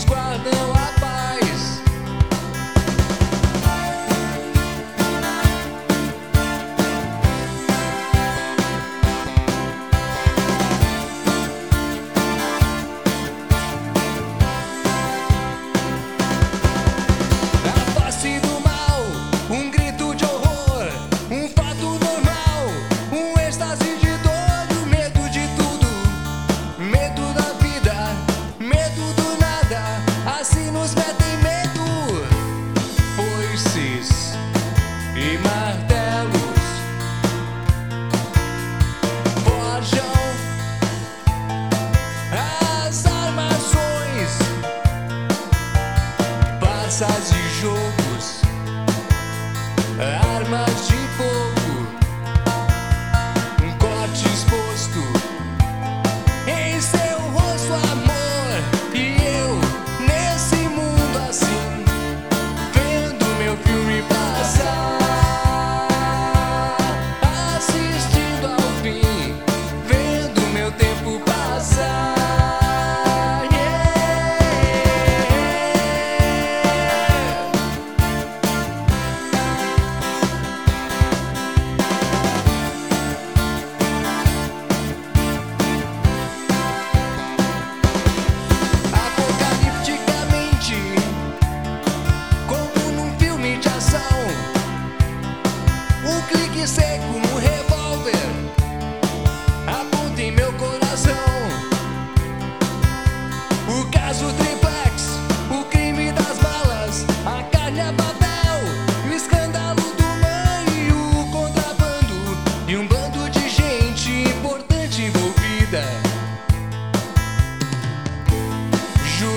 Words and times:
squad, 0.00 0.42
now 0.44 0.72
I 0.72 0.99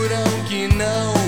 Juram 0.04 0.44
que 0.50 0.68
não 0.68 1.23